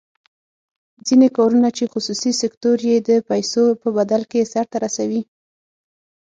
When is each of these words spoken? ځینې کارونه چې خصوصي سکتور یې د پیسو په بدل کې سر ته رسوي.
ځینې 1.07 1.27
کارونه 1.37 1.69
چې 1.77 1.91
خصوصي 1.93 2.31
سکتور 2.41 2.77
یې 2.89 2.95
د 3.09 3.11
پیسو 3.29 3.63
په 3.81 3.87
بدل 3.97 4.21
کې 4.31 4.49
سر 4.53 4.65
ته 4.71 4.77
رسوي. 4.85 5.21